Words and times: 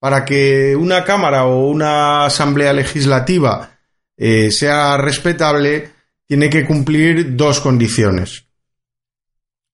Para 0.00 0.24
que 0.24 0.74
una 0.76 1.04
Cámara 1.04 1.44
o 1.44 1.68
una 1.68 2.24
Asamblea 2.24 2.72
Legislativa 2.72 3.68
eh, 4.16 4.50
sea 4.50 4.96
respetable, 4.96 5.90
tiene 6.26 6.48
que 6.48 6.64
cumplir 6.64 7.36
dos 7.36 7.60
condiciones. 7.60 8.46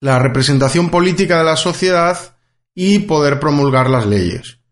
La 0.01 0.19
representación 0.19 0.91
política 0.91 1.39
de 1.39 1.45
la 1.45 1.57
sociedad 1.57 2.37
y 2.75 2.99
poder 3.01 3.39
promulgar 3.39 3.89
las 3.89 4.05
leyes. 4.05 4.64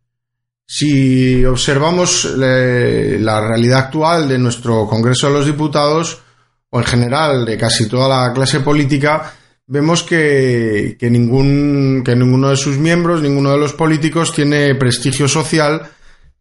Si 0.75 1.45
observamos 1.45 2.25
la 2.35 3.47
realidad 3.47 3.79
actual 3.81 4.27
de 4.27 4.39
nuestro 4.39 4.87
Congreso 4.87 5.27
de 5.27 5.35
los 5.35 5.45
Diputados, 5.45 6.23
o 6.71 6.81
en 6.81 6.87
general 6.87 7.45
de 7.45 7.59
casi 7.59 7.87
toda 7.91 8.09
la 8.09 8.33
clase 8.33 8.61
política, 8.61 9.35
vemos 9.67 10.03
que, 10.03 10.97
ningún, 11.03 12.03
que 12.03 12.17
ninguno 12.17 12.49
de 12.49 12.57
sus 12.57 12.79
miembros, 12.79 13.21
ninguno 13.21 13.51
de 13.51 13.59
los 13.59 13.75
políticos 13.75 14.33
tiene 14.33 14.75
prestigio 14.77 15.29
social 15.29 15.91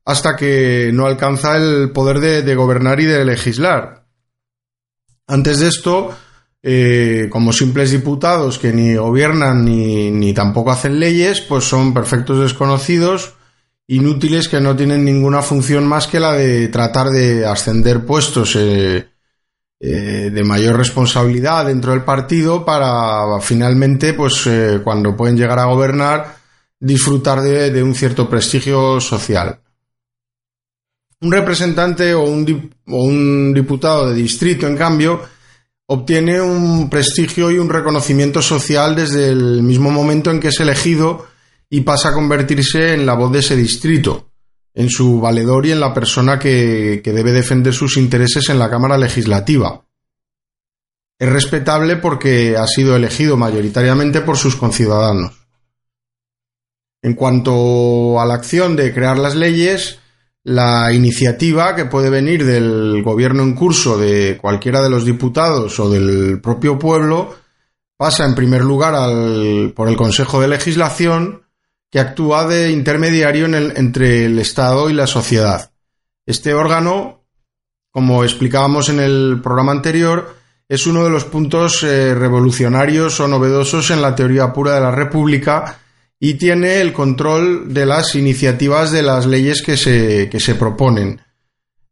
hasta 0.06 0.38
que 0.38 0.92
no 0.94 1.08
alcanza 1.08 1.58
el 1.58 1.92
poder 1.92 2.22
de, 2.46 2.56
gobernar 2.56 3.02
y 3.02 3.08
de 3.08 3.25
legislar. 3.25 4.06
Antes 5.28 5.59
de 5.59 5.68
esto, 5.68 6.16
eh, 6.63 7.28
como 7.30 7.52
simples 7.52 7.92
diputados 7.92 8.59
que 8.59 8.72
ni 8.72 8.96
gobiernan 8.96 9.66
ni, 9.66 10.09
ni 10.09 10.34
tampoco 10.34 10.72
hacen 10.72 11.02
leyes, 11.02 11.42
pues 11.42 11.66
son 11.66 11.94
perfectos 11.94 12.40
desconocidos 12.40 13.34
inútiles 13.91 14.47
que 14.47 14.62
no 14.62 14.74
tienen 14.75 15.03
ninguna 15.03 15.41
función 15.41 15.85
más 15.85 16.07
que 16.07 16.19
la 16.19 16.31
de 16.34 16.69
tratar 16.69 17.07
de 17.07 17.46
ascender 17.46 18.06
puestos 18.06 18.56
eh, 18.56 19.09
eh, 19.81 20.29
de 20.31 20.44
mayor 20.46 20.78
responsabilidad 20.78 21.66
dentro 21.66 21.91
del 21.91 22.03
partido 22.03 22.63
para 22.63 23.41
finalmente, 23.41 24.13
pues 24.13 24.47
eh, 24.47 24.80
cuando 24.81 25.18
pueden 25.18 25.35
llegar 25.35 25.59
a 25.59 25.66
gobernar, 25.66 26.38
disfrutar 26.80 27.41
de, 27.41 27.84
un 27.84 27.94
cierto 27.94 28.30
prestigio 28.30 29.01
social. 29.01 29.59
Un 31.19 31.31
representante 31.31 32.13
o 32.13 32.24
un, 32.24 32.74
o 32.88 33.03
un 33.03 33.53
diputado 33.53 34.09
de 34.09 34.16
distrito, 34.16 34.68
en 34.68 34.78
cambio, 34.78 35.22
obtiene 35.88 36.41
un 36.41 36.90
prestigio 36.90 37.51
y 37.51 37.59
un 37.59 37.69
reconocimiento 37.69 38.41
social 38.41 38.96
desde 38.96 39.28
el 39.28 39.62
mismo 39.63 39.91
momento 39.91 40.31
en 40.31 40.40
que 40.40 40.47
es 40.47 40.59
elegido 40.62 41.28
y 41.74 41.82
pasa 41.82 42.09
a 42.09 42.14
convertirse 42.14 42.94
en 42.94 43.06
la 43.06 43.14
voz 43.14 43.32
de 43.32 43.40
ese 43.40 43.56
distrito, 43.56 44.34
en 44.74 44.90
su 44.90 45.22
valedor 45.22 45.66
y 45.66 45.72
en 45.72 45.80
la 45.80 45.94
persona 45.94 46.38
que, 46.38 47.02
debe 47.02 47.32
defender 47.32 47.74
sus 47.74 47.96
intereses 47.96 48.50
en 48.50 48.59
la 48.59 48.70
Cámara 48.70 48.98
Legislativa. 48.98 49.86
Es 51.18 51.30
respetable 51.30 51.96
porque 51.96 52.58
ha 52.58 52.68
sido 52.68 52.98
elegido 52.98 53.38
mayoritariamente 53.38 54.20
por 54.20 54.36
sus 54.36 54.58
conciudadanos. 54.58 55.48
En 57.02 57.14
cuanto 57.14 58.20
a 58.20 58.26
la 58.26 58.34
acción 58.34 58.76
de 58.76 58.94
crear 58.94 59.18
las 59.18 59.36
leyes, 59.36 60.00
la 60.44 60.92
iniciativa 60.92 61.74
que 61.74 61.86
puede 61.86 62.10
venir 62.10 62.46
del 62.46 63.02
gobierno 63.02 63.44
en 63.44 63.56
curso 63.56 63.98
de 63.98 64.38
cualquiera 64.42 64.81
de 64.81 64.90
los 64.90 65.06
diputados 65.06 65.80
o 65.80 65.90
del 65.90 66.42
propio 66.42 66.78
pueblo 66.78 67.34
pasa 67.96 68.26
en 68.26 68.36
primer 68.36 68.62
lugar 68.62 68.94
por 69.74 69.88
el 69.88 69.96
Consejo 69.96 70.42
de 70.42 70.50
Legislación 70.50 71.44
que 71.91 72.00
actúa 72.00 72.47
de 72.47 72.72
intermediario 72.72 73.46
entre 73.46 74.25
el 74.25 74.40
Estado 74.40 74.90
y 74.90 74.94
la 74.94 75.07
sociedad. 75.07 75.72
Este 76.25 76.53
órgano, 76.53 77.25
como 77.91 78.24
explicábamos 78.24 78.88
en 78.90 79.02
el 79.02 79.41
programa 79.44 79.74
anterior, 79.74 80.38
es 80.69 80.88
uno 80.88 81.03
de 81.03 81.09
los 81.09 81.25
puntos 81.25 81.84
eh, 81.84 82.16
revolucionarios 82.16 83.19
o 83.19 83.28
novedosos 83.28 83.91
en 83.91 84.01
la 84.01 84.16
teoría 84.16 84.53
pura 84.53 84.75
de 84.75 84.81
la 84.81 84.91
República 84.91 85.80
y 86.18 86.36
tiene 86.36 86.80
el 86.80 86.94
control 86.94 87.74
de 87.74 87.86
las 87.86 88.16
iniciativas 88.16 88.92
de 88.92 89.01
las 89.01 89.25
leyes 89.25 89.62
que 89.62 89.75
se, 89.75 90.30
que 90.30 90.39
se 90.39 90.56
proponen. 90.56 91.19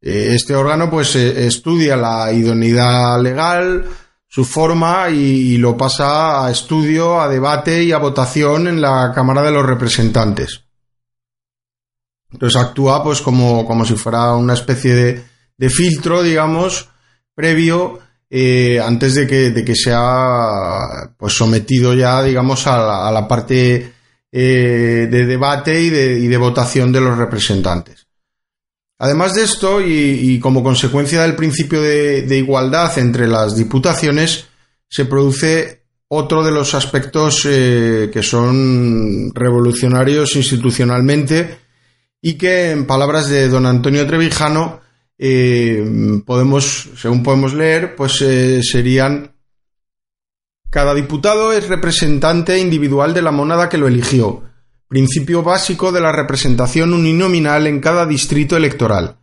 Eh, 0.01 0.29
este 0.33 0.55
órgano 0.55 0.89
pues 0.89 1.13
eh, 1.17 1.45
estudia 1.45 1.97
la 1.97 2.31
idoneidad 2.31 3.21
legal, 3.21 3.85
su 4.29 4.45
forma 4.45 5.09
y, 5.09 5.57
lo 5.57 5.75
pasa 5.75 6.45
a 6.45 6.51
estudio, 6.51 7.19
a 7.19 7.27
debate 7.27 7.83
y 7.83 7.91
a 7.91 7.97
votación 7.97 8.67
en 8.67 8.79
la 8.79 9.11
Cámara 9.13 9.41
de 9.41 9.51
los 9.51 9.65
Representantes. 9.65 10.63
Entonces 12.31 12.61
actúa 12.61 13.03
pues 13.03 13.21
como, 13.21 13.65
como 13.65 13.83
si 13.85 13.95
fuera 13.95 14.35
una 14.35 14.53
especie 14.53 14.93
de, 14.93 15.25
de 15.57 15.69
filtro, 15.71 16.21
digamos, 16.21 16.89
previo 17.33 17.99
eh, 18.29 18.79
antes 18.79 19.15
de 19.15 19.25
que, 19.25 19.49
de 19.49 19.65
que, 19.65 19.73
sea 19.75 21.15
pues 21.17 21.33
sometido 21.33 21.95
ya, 21.95 22.21
digamos, 22.21 22.67
a 22.67 23.11
la, 23.11 23.27
parte 23.27 23.93
eh, 24.31 25.07
de 25.09 25.25
debate 25.25 25.81
y 25.81 25.89
de, 25.89 26.19
y 26.19 26.27
de 26.27 26.37
votación 26.37 26.91
de 26.91 27.01
los 27.01 27.17
representantes. 27.17 28.08
Además 28.99 29.33
de 29.33 29.43
esto, 29.43 29.81
y, 29.81 30.39
como 30.39 30.61
consecuencia 30.61 31.21
del 31.21 31.35
principio 31.35 31.81
de, 31.81 32.37
igualdad 32.37 32.97
entre 32.99 33.27
las 33.27 33.55
diputaciones, 33.55 34.47
se 34.89 35.05
produce 35.05 35.83
otro 36.09 36.43
de 36.43 36.51
los 36.51 36.73
aspectos 36.73 37.47
eh, 37.49 38.09
que 38.11 38.21
son 38.21 39.33
revolucionarios 39.33 40.35
institucionalmente 40.35 41.59
y 42.21 42.33
que, 42.33 42.71
en 42.71 42.85
palabras 42.85 43.29
de 43.29 43.47
don 43.47 43.65
Antonio 43.65 44.05
Trevijano, 44.05 44.81
eh, 45.17 46.21
podemos, 46.25 46.89
según 46.97 47.23
podemos 47.23 47.53
leer, 47.53 47.95
pues 47.95 48.21
eh, 48.21 48.61
serían 48.63 49.31
cada 50.69 50.93
diputado 50.93 51.51
es 51.51 51.67
representante 51.67 52.59
individual 52.59 53.13
de 53.13 53.23
la 53.23 53.31
monada 53.31 53.69
que 53.69 53.77
lo 53.77 53.87
eligió, 53.87 54.43
principio 54.89 55.43
básico 55.43 55.91
de 55.91 56.01
la 56.01 56.11
representación 56.11 56.95
uninominal 56.95 57.67
en 57.67 57.79
cada 57.79 58.07
distrito 58.07 58.57
electoral. 58.57 59.19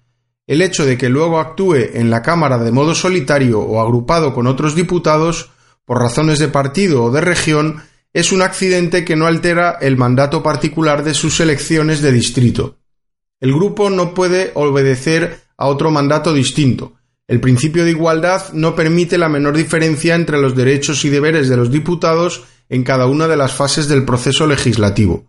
El 0.46 0.62
hecho 0.62 0.86
de 0.86 0.96
que 0.96 1.08
luego 1.08 1.40
actúe 1.40 1.74
en 1.94 2.08
la 2.08 2.22
Cámara 2.22 2.58
de 2.58 2.70
modo 2.70 2.94
solitario 2.94 3.58
o 3.58 3.80
agrupado 3.80 4.32
con 4.32 4.46
otros 4.46 4.76
diputados, 4.76 5.50
por 5.84 5.98
razones 5.98 6.38
de 6.38 6.46
partido 6.46 7.02
o 7.02 7.10
de 7.10 7.20
región, 7.20 7.82
es 8.12 8.30
un 8.30 8.42
accidente 8.42 9.04
que 9.04 9.16
no 9.16 9.26
altera 9.26 9.76
el 9.80 9.96
mandato 9.96 10.40
particular 10.40 11.02
de 11.02 11.14
sus 11.14 11.40
elecciones 11.40 12.00
de 12.00 12.12
distrito. 12.12 12.76
El 13.40 13.52
grupo 13.52 13.90
no 13.90 14.14
puede 14.14 14.52
obedecer 14.54 15.40
a 15.56 15.66
otro 15.66 15.90
mandato 15.90 16.32
distinto. 16.32 16.94
El 17.26 17.40
principio 17.40 17.84
de 17.84 17.90
igualdad 17.90 18.52
no 18.52 18.76
permite 18.76 19.18
la 19.18 19.28
menor 19.28 19.56
diferencia 19.56 20.14
entre 20.14 20.40
los 20.40 20.54
derechos 20.54 21.04
y 21.04 21.08
deberes 21.08 21.48
de 21.48 21.56
los 21.56 21.72
diputados 21.72 22.44
en 22.68 22.84
cada 22.84 23.06
una 23.06 23.26
de 23.26 23.36
las 23.36 23.52
fases 23.52 23.88
del 23.88 24.04
proceso 24.04 24.46
legislativo. 24.46 25.26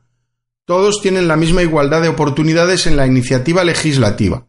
Todos 0.67 1.01
tienen 1.01 1.29
la 1.29 1.37
misma 1.37 1.63
igualdad 1.63 2.01
de 2.01 2.09
oportunidades 2.09 2.87
en 2.87 2.97
la 2.97 3.07
iniciativa 3.07 3.63
legislativa. 3.63 4.47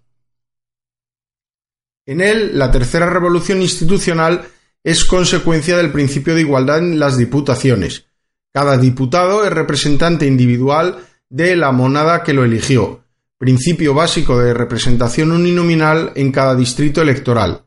En 2.06 2.20
él, 2.20 2.58
la 2.58 2.72
tercera 2.72 3.08
revolución 3.08 3.62
institucional 3.62 4.48
es 4.82 5.04
consecuencia 5.04 5.76
del 5.76 5.92
principio 5.92 6.34
de 6.34 6.40
igualdad 6.40 6.78
en 6.78 6.98
las 6.98 7.16
diputaciones. 7.16 8.06
Cada 8.52 8.78
diputado 8.78 9.44
es 9.44 9.52
representante 9.52 10.26
individual 10.26 11.06
de 11.28 11.54
la 11.54 11.70
monada 11.70 12.24
que 12.24 12.32
lo 12.32 12.42
eligió, 12.42 13.04
principio 13.38 13.94
básico 13.94 14.40
de 14.40 14.54
representación 14.54 15.30
uninominal 15.30 16.10
en 16.16 16.32
cada 16.32 16.56
distrito 16.56 17.00
electoral. 17.00 17.62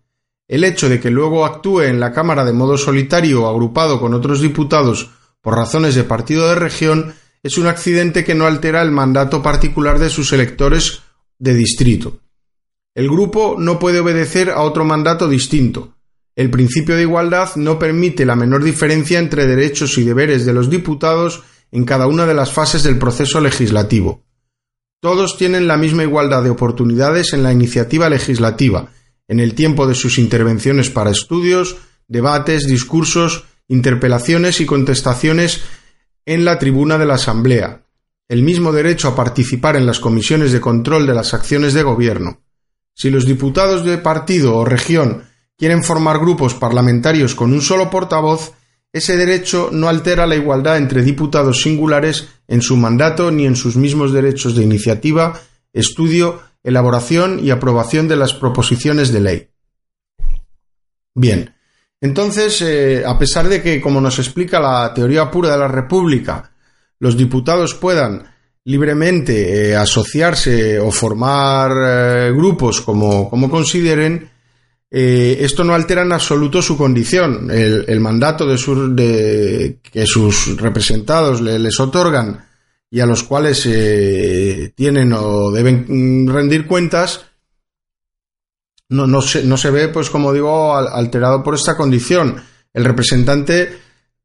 El 0.50 0.66
hecho 0.66 0.90
de 0.90 1.00
que 1.00 1.10
luego 1.10 1.46
actúe 1.46 1.84
en 1.84 2.02
la 2.02 2.12
Cámara 2.12 2.44
de 2.44 2.52
modo 2.52 2.78
solitario 2.78 3.44
o 3.44 3.50
agrupado 3.50 4.02
con 4.02 4.14
otros 4.14 4.42
diputados 4.42 5.10
por 5.40 5.56
razones 5.56 5.96
de 5.96 6.04
partido 6.04 6.50
de 6.50 6.56
región 6.56 7.16
es 7.44 7.58
un 7.58 7.68
accidente 7.68 8.24
que 8.24 8.36
no 8.36 8.46
altera 8.46 8.82
el 8.82 8.92
mandato 8.92 9.42
particular 9.42 10.00
de 10.00 10.10
sus 10.10 10.32
electores 10.34 11.02
de 11.40 11.54
distrito. 11.54 12.20
El 12.94 13.10
grupo 13.10 13.56
no 13.58 13.80
puede 13.80 14.00
obedecer 14.00 14.50
a 14.50 14.62
otro 14.62 14.86
mandato 14.86 15.28
distinto. 15.28 15.96
El 16.36 16.50
principio 16.50 16.96
de 16.96 17.04
igualdad 17.04 17.56
no 17.56 17.80
permite 17.80 18.26
la 18.26 18.36
menor 18.36 18.64
diferencia 18.64 19.20
entre 19.20 19.48
derechos 19.48 19.98
y 19.98 20.04
deberes 20.04 20.46
de 20.46 20.54
los 20.54 20.70
diputados 20.70 21.44
en 21.72 21.86
cada 21.86 22.08
una 22.08 22.26
de 22.26 22.34
las 22.34 22.52
fases 22.52 22.84
del 22.84 23.00
proceso 23.00 23.40
legislativo. 23.42 24.24
Todos 25.02 25.38
tienen 25.38 25.68
la 25.68 25.78
misma 25.78 26.04
igualdad 26.04 26.44
de 26.44 26.52
oportunidades 26.52 27.34
en 27.34 27.44
la 27.44 27.52
iniciativa 27.52 28.10
legislativa, 28.10 28.92
en 29.28 29.40
el 29.40 29.56
tiempo 29.56 29.88
de 29.88 29.96
sus 29.96 30.20
intervenciones 30.20 30.90
para 30.90 31.10
estudios, 31.10 31.78
debates, 32.08 32.68
discursos, 32.68 33.46
interpelaciones 33.68 34.62
y 34.62 34.66
contestaciones 34.66 35.62
en 36.26 36.46
la 36.46 36.60
tribuna 36.60 36.98
de 36.98 37.06
la 37.06 37.16
Asamblea, 37.16 37.86
el 38.28 38.44
mismo 38.44 38.72
derecho 38.72 39.10
a 39.10 39.16
participar 39.16 39.76
en 39.76 39.86
las 39.86 40.00
comisiones 40.00 40.52
de 40.52 40.62
control 40.62 41.06
de 41.06 41.14
las 41.14 41.34
acciones 41.34 41.74
de 41.74 41.84
gobierno. 41.84 42.42
Si 42.94 43.10
los 43.10 43.26
diputados 43.26 43.84
de 43.84 43.98
partido 43.98 44.56
o 44.56 44.66
región 44.66 45.24
quieren 45.58 45.84
formar 45.84 46.20
grupos 46.20 46.54
parlamentarios 46.54 47.36
con 47.36 47.54
un 47.54 47.62
solo 47.62 47.90
portavoz, 47.90 48.54
ese 48.94 49.16
derecho 49.16 49.70
no 49.72 49.88
altera 49.88 50.28
la 50.28 50.36
igualdad 50.36 50.78
entre 50.78 51.02
diputados 51.02 51.62
singulares 51.62 52.28
en 52.48 52.62
su 52.62 52.78
mandato 52.78 53.32
ni 53.32 53.46
en 53.46 53.56
sus 53.56 53.76
mismos 53.76 54.12
derechos 54.12 54.56
de 54.56 54.64
iniciativa, 54.64 55.40
estudio, 55.72 56.42
elaboración 56.64 57.40
y 57.44 57.52
aprobación 57.52 58.08
de 58.08 58.18
las 58.18 58.34
proposiciones 58.34 59.12
de 59.12 59.20
ley. 59.20 59.50
Bien, 61.14 61.54
entonces, 62.02 62.62
eh, 62.64 63.04
a 63.06 63.18
pesar 63.18 63.48
de 63.48 63.62
que, 63.62 63.80
como 63.80 64.02
nos 64.02 64.18
explica 64.20 64.60
la 64.60 64.94
teoría 64.94 65.30
pura 65.30 65.52
de 65.52 65.58
la 65.58 65.68
República, 65.68 66.52
los 67.00 67.16
diputados 67.16 67.76
puedan 67.76 68.24
libremente 68.64 69.70
eh, 69.72 69.76
asociarse 69.76 70.80
o 70.80 70.92
formar 70.92 71.72
eh, 71.72 72.32
grupos 72.32 72.82
como, 72.82 73.30
consideren, 73.50 74.30
eh, 74.90 75.38
esto 75.42 75.64
no 75.64 75.74
altera 75.74 76.04
en 76.04 76.12
absoluto 76.12 76.62
su 76.62 76.78
condición. 76.78 77.50
El, 77.50 78.00
mandato 78.00 78.46
de, 78.46 78.58
de, 78.94 79.78
que 79.82 80.06
sus 80.06 80.58
representados 80.58 81.42
les 81.42 81.80
otorgan 81.80 82.46
y 82.90 83.00
a 83.00 83.06
los 83.06 83.24
cuales 83.24 83.62
tienen 84.76 85.14
o 85.14 85.50
deben 85.52 86.28
rendir 86.28 86.68
cuentas, 86.68 87.26
no, 88.92 89.08
no, 89.08 89.22
se, 89.22 89.44
no 89.44 89.58
se 89.58 89.72
ve, 89.72 89.88
pues 89.88 90.10
como 90.10 90.34
digo, 90.34 90.76
alterado 90.76 91.42
por 91.42 91.56
esta 91.56 91.76
condición. 91.76 92.42
El 92.74 92.86
representante 92.86 93.70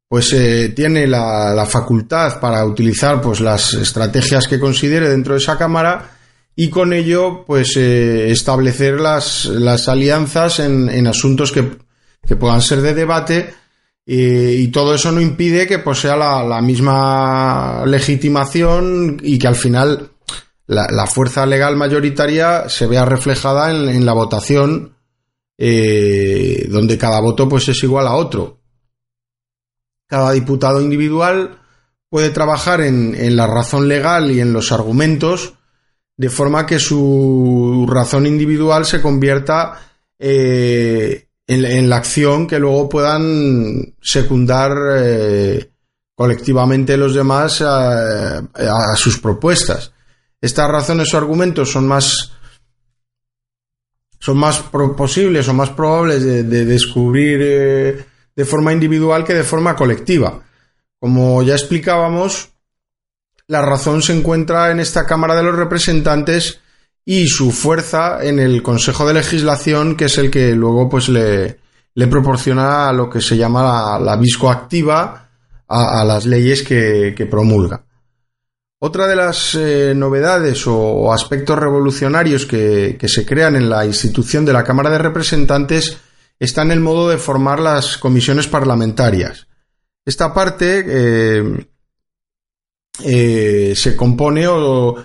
pues 0.07 0.31
eh, 0.33 0.69
tiene 0.75 1.07
la, 1.07 1.53
la, 1.53 1.65
facultad 1.65 2.39
para 2.39 2.63
utilizar 2.65 3.21
pues 3.21 3.41
las 3.41 3.73
estrategias 3.73 4.47
que 4.47 4.59
considere 4.59 5.09
dentro 5.09 5.33
de 5.33 5.39
esa 5.39 5.57
cámara 5.57 6.11
y 6.55 6.69
con 6.69 6.93
ello 6.93 7.43
pues 7.45 7.75
eh, 7.75 8.31
establecer 8.31 9.01
las, 9.01 9.45
las 9.45 9.89
alianzas 9.89 10.59
en, 10.59 10.89
en 10.89 11.07
asuntos 11.07 11.51
que, 11.51 11.77
que, 12.25 12.37
puedan 12.37 12.61
ser 12.61 12.81
de 12.81 12.93
debate 12.93 13.53
eh, 14.05 14.55
y 14.57 14.69
todo 14.69 14.95
eso 14.95 15.11
no 15.11 15.19
impide 15.19 15.67
que 15.67 15.79
pues 15.79 15.99
sea 15.99 16.15
la, 16.15 16.41
la 16.43 16.61
misma 16.61 17.83
legitimación 17.85 19.19
y 19.21 19.37
que 19.37 19.47
al 19.47 19.55
final 19.55 20.11
la, 20.67 21.07
fuerza 21.07 21.45
legal 21.45 21.75
mayoritaria 21.75 22.69
se 22.69 22.87
vea 22.87 23.05
reflejada 23.05 23.71
en, 23.71 24.05
la 24.05 24.13
votación 24.13 24.95
eh, 25.57 26.67
donde 26.69 26.97
cada 26.97 27.19
voto 27.19 27.49
pues 27.49 27.67
es 27.69 27.81
igual 27.83 28.07
a 28.07 28.15
otro. 28.15 28.59
Cada 30.07 30.31
diputado 30.31 30.81
individual 30.81 31.59
puede 32.09 32.29
trabajar 32.29 32.81
en, 32.81 33.15
en 33.15 33.35
la 33.35 33.47
razón 33.47 33.87
legal 33.87 34.31
y 34.31 34.39
en 34.39 34.53
los 34.53 34.71
argumentos 34.71 35.53
de 36.17 36.29
forma 36.29 36.65
que 36.65 36.79
su 36.79 37.85
razón 37.87 38.25
individual 38.25 38.85
se 38.85 39.01
convierta 39.01 39.79
eh, 40.17 41.27
en, 41.45 41.89
la 41.89 41.97
acción 41.97 42.47
que 42.47 42.59
luego 42.59 42.89
puedan 42.89 43.95
secundar 44.01 44.75
eh, 44.97 45.71
colectivamente 46.15 46.97
los 46.97 47.13
demás 47.13 47.61
a, 47.61 48.41
sus 48.95 49.19
propuestas. 49.19 49.93
Estas 50.41 50.69
razones 50.69 51.13
o 51.13 51.17
argumentos 51.17 51.71
son 51.71 51.87
más 51.87 52.31
son 54.19 54.37
más 54.37 54.63
posibles 54.97 55.47
o 55.47 55.53
más 55.53 55.69
probables 55.69 56.23
de, 56.23 56.43
descubrir 56.43 57.39
eh, 57.41 58.05
de 58.35 58.45
forma 58.45 58.73
individual 58.73 59.23
que 59.23 59.33
de 59.33 59.43
forma 59.43 59.75
colectiva. 59.75 60.43
Como 60.99 61.43
ya 61.43 61.53
explicábamos, 61.53 62.49
la 63.47 63.61
razón 63.61 64.01
se 64.01 64.17
encuentra 64.17 64.71
en 64.71 64.79
esta 64.79 65.05
Cámara 65.05 65.35
de 65.35 65.43
los 65.43 65.55
Representantes 65.55 66.59
y 67.05 67.27
su 67.27 67.51
fuerza 67.51 68.23
en 68.25 68.39
el 68.39 68.61
Consejo 68.61 69.07
de 69.07 69.13
Legislación, 69.13 69.95
que 69.95 70.05
es 70.05 70.17
el 70.17 70.29
que 70.29 70.53
luego 70.53 70.89
pues 70.89 71.07
le, 71.07 71.59
le 71.97 72.05
proporciona 72.05 72.93
lo 72.93 73.09
que 73.09 73.21
se 73.21 73.35
llama 73.35 73.97
la, 73.99 74.15
viscoactiva 74.17 75.29
a, 75.67 76.05
las 76.05 76.27
leyes 76.27 76.61
que, 76.61 77.27
promulga. 77.29 77.86
Otra 78.79 79.07
de 79.07 79.15
las 79.15 79.55
eh, 79.55 79.93
novedades 79.95 80.67
o, 80.67 81.11
aspectos 81.11 81.57
revolucionarios 81.57 82.45
que, 82.45 82.97
se 83.07 83.25
crean 83.25 83.55
en 83.55 83.69
la 83.69 83.87
institución 83.87 84.45
de 84.45 84.53
la 84.53 84.63
Cámara 84.63 84.91
de 84.91 84.99
Representantes 84.99 85.97
está 86.39 86.61
en 86.61 86.71
el 86.71 86.79
modo 86.79 87.09
de 87.09 87.17
formar 87.17 87.59
las 87.59 87.97
comisiones 87.97 88.47
parlamentarias. 88.47 89.47
Esta 90.05 90.31
parte 90.31 90.85
eh, 90.87 91.67
eh, 93.03 93.73
se 93.75 93.95
compone 93.95 94.45
o, 94.47 95.03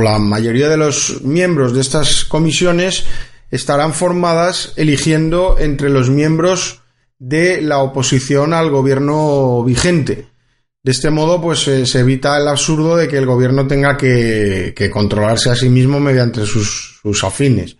la 0.00 0.18
mayoría 0.18 0.70
de 0.70 0.78
los 0.78 1.20
miembros 1.20 1.74
de 1.74 1.82
estas 1.82 2.24
comisiones 2.24 3.04
estarán 3.50 3.92
formadas 3.92 4.72
eligiendo 4.76 5.58
entre 5.58 5.90
los 5.90 6.08
miembros 6.08 6.80
de 7.18 7.60
la 7.60 7.80
oposición 7.80 8.54
al 8.54 8.70
gobierno 8.70 9.62
vigente. 9.64 10.33
De 10.84 10.92
este 10.92 11.08
modo, 11.08 11.40
pues 11.40 11.66
eh, 11.66 11.86
se 11.86 12.00
evita 12.00 12.36
el 12.36 12.46
absurdo 12.46 12.96
de 12.96 13.08
que 13.08 13.16
el 13.16 13.24
gobierno 13.24 13.66
tenga 13.66 13.96
que, 13.96 14.74
controlarse 14.92 15.48
a 15.48 15.54
sí 15.54 15.70
mismo 15.70 15.98
mediante 15.98 16.44
sus, 16.44 17.24
afines. 17.24 17.78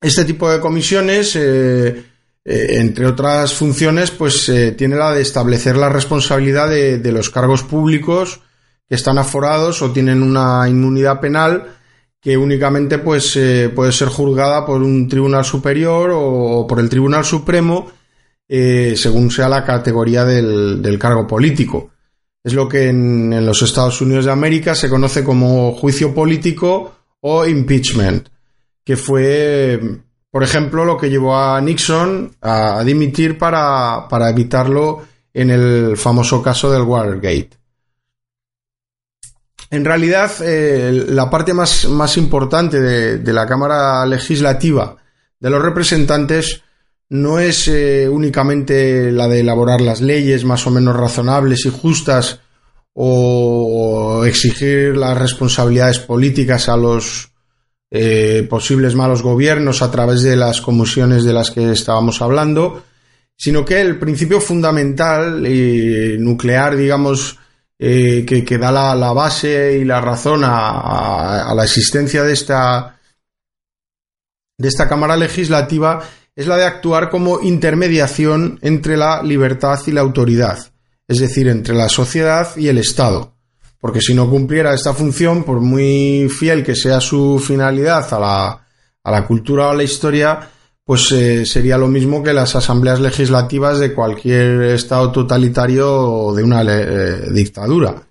Este 0.00 0.24
tipo 0.24 0.50
de 0.50 0.58
comisiones 0.58 1.36
eh, 1.36 2.04
eh, 2.44 2.66
entre 2.80 3.06
otras 3.06 3.54
funciones, 3.54 4.10
pues 4.10 4.50
tiene 4.76 4.96
la 4.96 5.12
de 5.12 5.22
establecer 5.22 5.76
la 5.76 5.88
responsabilidad 5.88 6.68
de, 6.68 7.12
los 7.12 7.30
cargos 7.30 7.62
públicos 7.62 8.40
que 8.88 8.96
están 8.96 9.18
aforados 9.18 9.82
o 9.82 9.92
tienen 9.92 10.20
una 10.20 10.68
inmunidad 10.68 11.20
penal 11.20 11.76
que 12.20 12.36
únicamente 12.36 12.98
pues 12.98 13.38
puede 13.72 13.92
ser 13.92 14.08
juzgada 14.08 14.66
por 14.66 14.82
un 14.82 15.08
tribunal 15.08 15.44
superior 15.44 16.10
o 16.12 16.66
por 16.66 16.80
el 16.80 16.88
Tribunal 16.88 17.24
Supremo 17.24 17.92
eh, 18.54 18.96
según 18.98 19.30
sea 19.30 19.48
la 19.48 19.64
categoría 19.64 20.26
del, 20.26 20.98
cargo 21.00 21.26
político. 21.26 21.92
Es 22.44 22.52
lo 22.52 22.68
que 22.68 22.90
en, 22.90 23.46
los 23.46 23.62
Estados 23.62 23.98
Unidos 24.02 24.26
de 24.26 24.32
América 24.32 24.74
se 24.74 24.90
conoce 24.90 25.24
como 25.24 25.72
juicio 25.72 26.14
político 26.14 26.92
o 27.20 27.46
impeachment, 27.46 28.28
que 28.84 28.98
fue, 28.98 29.80
por 30.30 30.42
ejemplo, 30.42 30.84
lo 30.84 30.98
que 30.98 31.08
llevó 31.08 31.34
a 31.34 31.58
Nixon 31.62 32.36
a, 32.42 32.84
dimitir 32.84 33.38
para, 33.38 34.06
evitarlo 34.28 35.02
en 35.32 35.48
el 35.48 35.96
famoso 35.96 36.42
caso 36.42 36.70
del 36.70 36.82
Watergate. 36.82 37.56
En 39.70 39.82
realidad, 39.82 40.30
eh, 40.42 41.06
la 41.08 41.30
parte 41.30 41.54
más, 41.54 41.86
más 41.88 42.18
importante 42.18 42.82
de, 42.82 43.32
la 43.32 43.46
Cámara 43.46 44.04
Legislativa 44.04 44.94
de 45.40 45.48
los 45.48 45.62
Representantes 45.62 46.62
no 47.12 47.38
es 47.38 47.68
eh, 47.68 48.08
únicamente 48.08 49.12
la 49.12 49.28
de 49.28 49.40
elaborar 49.40 49.82
las 49.82 50.00
leyes 50.00 50.46
más 50.46 50.66
o 50.66 50.70
menos 50.70 50.96
razonables 50.96 51.66
y 51.66 51.68
justas 51.68 52.40
o 52.94 54.24
exigir 54.24 54.96
las 54.96 55.18
responsabilidades 55.18 55.98
políticas 55.98 56.70
a 56.70 56.76
los 56.78 57.30
eh, 57.90 58.46
posibles 58.48 58.94
malos 58.94 59.22
gobiernos 59.22 59.82
a 59.82 59.90
través 59.90 60.22
de 60.22 60.36
las 60.36 60.62
comisiones 60.62 61.24
de 61.24 61.34
las 61.34 61.50
que 61.50 61.72
estábamos 61.72 62.22
hablando, 62.22 62.82
sino 63.36 63.62
que 63.62 63.82
el 63.82 63.98
principio 63.98 64.40
fundamental 64.40 65.46
y 65.46 66.16
nuclear, 66.18 66.76
digamos, 66.76 67.38
eh, 67.78 68.24
que, 68.24 68.56
da 68.56 68.72
la, 68.72 69.12
base 69.12 69.78
y 69.78 69.84
la 69.84 70.00
razón 70.00 70.44
a, 70.44 71.42
a 71.42 71.54
la 71.54 71.64
existencia 71.64 72.22
de 72.22 72.32
esta, 72.32 72.98
de 74.56 74.68
esta 74.68 74.88
Cámara 74.88 75.14
Legislativa 75.14 76.02
es 76.34 76.46
la 76.46 76.56
de 76.56 76.64
actuar 76.64 77.10
como 77.10 77.40
intermediación 77.40 78.58
entre 78.62 78.96
la 78.96 79.22
libertad 79.22 79.80
y 79.86 79.92
la 79.92 80.00
autoridad, 80.00 80.58
es 81.06 81.18
decir, 81.18 81.48
entre 81.48 81.74
la 81.74 81.88
sociedad 81.88 82.56
y 82.56 82.68
el 82.68 82.78
Estado. 82.78 83.34
Porque 83.78 84.00
si 84.00 84.14
no 84.14 84.30
cumpliera 84.30 84.74
esta 84.74 84.94
función, 84.94 85.44
por 85.44 85.60
muy 85.60 86.28
fiel 86.28 86.64
que 86.64 86.76
sea 86.76 87.00
su 87.00 87.42
finalidad 87.44 88.12
a 88.14 88.18
la, 88.20 88.66
a 89.02 89.10
la 89.10 89.26
cultura 89.26 89.66
o 89.66 89.70
a 89.70 89.74
la 89.74 89.82
historia, 89.82 90.48
pues 90.84 91.10
eh, 91.12 91.44
sería 91.46 91.78
lo 91.78 91.88
mismo 91.88 92.22
que 92.22 92.32
las 92.32 92.54
asambleas 92.56 93.00
legislativas 93.00 93.78
de 93.78 93.92
cualquier 93.92 94.62
Estado 94.62 95.10
totalitario 95.12 95.90
o 95.90 96.34
de 96.34 96.42
una 96.42 96.62
eh, 96.62 97.30
dictadura. 97.32 98.02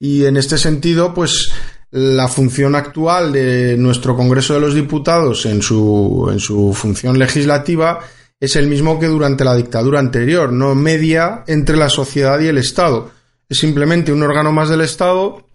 Y 0.00 0.24
en 0.24 0.36
este 0.36 0.58
sentido, 0.58 1.14
pues 1.14 1.52
la 1.96 2.26
función 2.26 2.74
actual 2.74 3.32
de 3.32 3.76
nuestro 3.76 4.16
Congreso 4.16 4.54
de 4.54 4.60
los 4.60 4.74
Diputados 4.74 5.46
en 5.46 5.62
su, 5.62 6.28
en 6.28 6.40
su 6.40 6.72
función 6.74 7.16
legislativa 7.16 8.00
es 8.40 8.56
el 8.56 8.66
mismo 8.66 8.98
que 8.98 9.06
durante 9.06 9.44
la 9.44 9.54
dictadura 9.54 10.00
anterior, 10.00 10.52
no 10.52 10.74
media 10.74 11.44
entre 11.46 11.76
la 11.76 11.88
sociedad 11.88 12.40
y 12.40 12.48
el 12.48 12.58
Estado. 12.58 13.12
Es 13.48 13.58
simplemente 13.58 14.12
un 14.12 14.24
órgano 14.24 14.50
más 14.50 14.70
del 14.70 14.80
Estado 14.80 15.46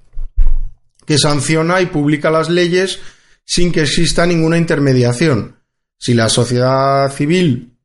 que 1.05 1.17
sanciona 1.17 1.81
y 1.81 1.87
publica 1.87 2.31
las 2.31 2.49
leyes 2.49 3.01
sin 3.43 3.73
que 3.73 3.81
exista 3.81 4.25
ninguna 4.25 4.57
intermediación. 4.57 5.57
Si 5.97 6.13
la 6.13 6.29
sociedad 6.29 7.11
civil 7.11 7.75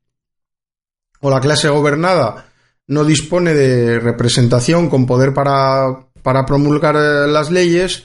o 1.18 1.28
la 1.28 1.40
clase 1.40 1.68
gobernada 1.70 2.52
no 2.87 3.04
dispone 3.04 3.52
de 3.52 3.99
representación 3.99 4.88
con 4.88 5.06
poder 5.06 5.34
para, 5.34 6.06
para 6.23 6.46
promulgar 6.46 6.94
las 6.94 7.50
leyes, 7.50 8.04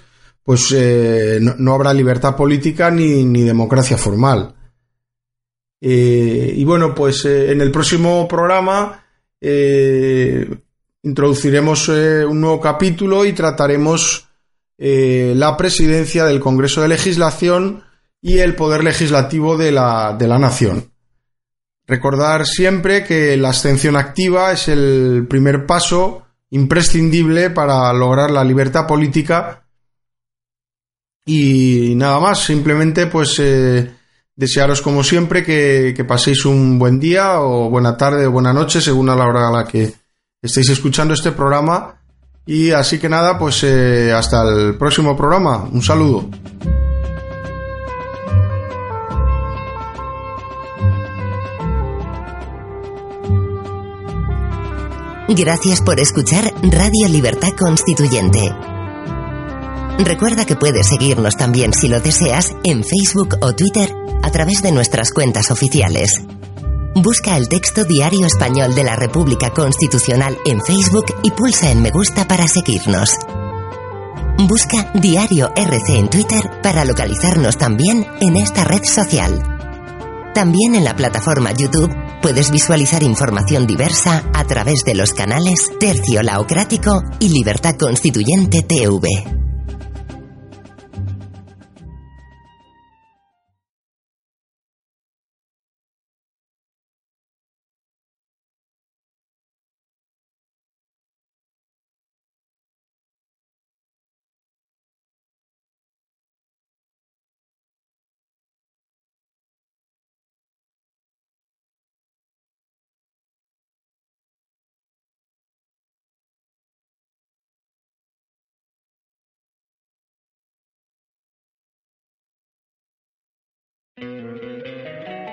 pues 0.50 0.74
eh, 0.76 1.38
no, 1.40 1.74
habrá 1.76 1.94
libertad 1.94 2.36
política 2.36 2.90
ni, 2.90 3.44
democracia 3.44 4.00
formal. 4.00 4.56
Eh, 5.80 6.54
y 6.56 6.66
bueno, 6.66 6.96
pues 6.96 7.24
eh, 7.26 7.52
en 7.52 7.62
el 7.62 7.70
próximo 7.70 8.28
programa 8.28 9.06
introduciremos 11.04 11.88
un 11.90 12.42
nuevo 12.42 12.60
capítulo 12.60 13.26
y 13.26 13.34
trataremos 13.34 14.28
la 14.80 15.56
presidencia 15.56 16.26
del 16.26 16.40
Congreso 16.40 16.82
de 16.82 16.88
Legislación 16.88 17.84
y 18.20 18.40
el 18.40 18.56
poder 18.56 18.84
legislativo 18.84 19.56
de 19.56 19.72
la, 19.72 20.16
de 20.18 20.28
la 20.28 20.40
nación. 20.40 20.92
Recordar 21.86 22.48
siempre 22.48 23.04
que 23.04 23.38
la 23.38 23.50
abstención 23.50 23.96
activa 23.96 24.52
es 24.52 24.68
el 24.68 25.28
primer 25.30 25.68
paso 25.68 26.24
imprescindible 26.50 27.52
para 27.52 27.94
lograr 27.94 28.32
la 28.32 28.44
libertad 28.44 28.88
política 28.88 29.68
y 31.26 31.94
nada 31.96 32.20
más, 32.20 32.44
simplemente 32.44 33.08
pues 33.08 33.36
eh, 33.40 33.92
desearos 34.36 34.82
como 34.82 35.04
siempre 35.04 35.44
que, 35.44 36.06
paséis 36.08 36.46
un 36.46 36.80
buen 36.80 37.00
día 37.00 37.42
o 37.42 37.70
buena 37.70 37.98
tarde 37.98 38.26
o 38.26 38.32
buena 38.32 38.54
noche 38.54 38.82
según 38.82 39.10
a 39.10 39.16
la 39.16 39.26
hora 39.26 39.50
a 39.50 39.52
la 39.52 39.68
que 39.68 39.94
estéis 40.42 40.70
escuchando 40.70 41.14
este 41.14 41.32
programa. 41.32 41.96
Y 42.46 42.72
así 42.72 42.98
que 42.98 43.10
nada, 43.10 43.38
pues 43.38 43.64
eh, 43.64 44.12
hasta 44.12 44.42
el 44.50 44.76
próximo 44.76 45.16
programa. 45.16 45.70
Un 45.72 45.84
saludo. 45.84 46.30
Gracias 55.28 55.82
por 55.82 56.00
escuchar 56.00 56.52
Radio 56.64 57.08
Libertad 57.08 57.52
Constituyente. 57.56 58.79
Recuerda 60.00 60.46
que 60.46 60.56
puedes 60.56 60.88
seguirnos 60.88 61.36
también 61.36 61.74
si 61.74 61.90
lo 61.90 62.00
deseas 62.00 62.56
en 62.64 62.86
Facebook 62.86 63.38
o 63.42 63.54
Twitter 63.54 63.94
a 64.24 64.32
través 64.32 64.62
de 64.62 64.72
nuestras 64.72 65.12
cuentas 65.12 65.52
oficiales. 65.52 66.22
Busca 66.96 67.36
el 67.36 67.50
texto 67.50 67.84
Diario 67.84 68.26
Español 68.26 68.74
de 68.76 68.86
la 68.86 68.96
República 68.96 69.52
Constitucional 69.52 70.38
en 70.46 70.62
Facebook 70.62 71.06
y 71.22 71.32
pulsa 71.32 71.70
en 71.72 71.82
me 71.82 71.92
gusta 71.92 72.26
para 72.28 72.48
seguirnos. 72.48 73.14
Busca 74.48 74.90
Diario 74.94 75.52
RC 75.54 76.00
en 76.00 76.10
Twitter 76.10 76.50
para 76.64 76.86
localizarnos 76.86 77.58
también 77.58 78.08
en 78.22 78.38
esta 78.38 78.64
red 78.64 78.86
social. 78.86 79.44
También 80.34 80.76
en 80.76 80.86
la 80.86 80.96
plataforma 80.96 81.52
YouTube 81.52 81.94
puedes 82.22 82.52
visualizar 82.52 83.04
información 83.04 83.68
diversa 83.68 84.24
a 84.34 84.46
través 84.46 84.86
de 84.86 84.96
los 84.96 85.14
canales 85.14 85.72
Tercio 85.78 86.24
Laocrático 86.24 87.04
y 87.20 87.30
Libertad 87.30 87.76
Constituyente 87.78 88.62
TV. 88.62 89.49